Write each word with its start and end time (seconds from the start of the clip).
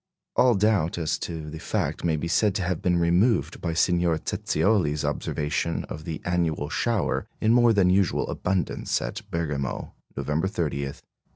All 0.35 0.55
doubt 0.55 0.97
as 0.97 1.19
to 1.19 1.47
the 1.51 1.59
fact 1.59 2.03
may 2.03 2.15
be 2.15 2.27
said 2.27 2.55
to 2.55 2.63
have 2.63 2.81
been 2.81 2.97
removed 2.97 3.61
by 3.61 3.73
Signor 3.75 4.17
Zezioli's 4.17 5.05
observation 5.05 5.83
of 5.89 6.05
the 6.05 6.19
annual 6.25 6.69
shower 6.69 7.27
in 7.39 7.53
more 7.53 7.71
than 7.71 7.91
usual 7.91 8.27
abundance 8.27 8.99
at 8.99 9.21
Bergamo, 9.29 9.93
November 10.17 10.47
30, 10.47 10.77
1867. 10.77 11.07